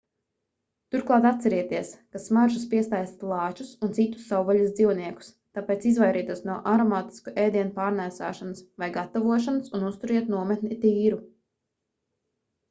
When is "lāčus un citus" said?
3.31-4.23